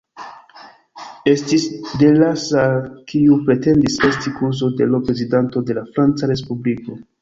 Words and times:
Estis 1.33 1.67
Delasar, 1.99 2.73
kiu 3.13 3.39
pretendis 3.45 4.01
esti 4.11 4.37
kuzo 4.43 4.75
de 4.83 4.93
l' 4.93 5.07
Prezidanto 5.07 5.69
de 5.71 5.81
la 5.83 5.89
Franca 5.97 6.37
Respubliko. 6.39 7.03